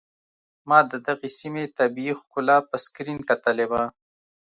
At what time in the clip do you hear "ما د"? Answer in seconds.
0.69-0.93